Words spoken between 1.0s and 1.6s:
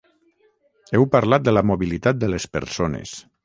parlat de